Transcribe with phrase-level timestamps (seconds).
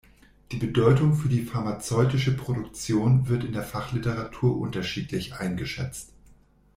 [0.51, 6.13] Die Bedeutung für die pharmazeutische Produktion wird in der Fachliteratur unterschiedlich eingeschätzt.